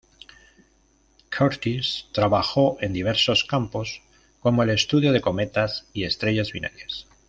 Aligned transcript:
Curtis 1.29 2.07
trabajó 2.11 2.79
en 2.81 2.91
diversos 2.91 3.43
campos 3.43 4.01
como 4.39 4.63
el 4.63 4.71
estudio 4.71 5.11
de 5.11 5.21
cometas 5.21 5.85
y 5.93 6.05
estrellas 6.05 6.53
binarias. 6.53 7.05